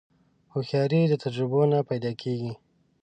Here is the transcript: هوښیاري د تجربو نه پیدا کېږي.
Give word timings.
هوښیاري 0.53 1.01
د 1.07 1.13
تجربو 1.23 1.61
نه 1.71 1.79
پیدا 1.89 2.11
کېږي. 2.21 2.53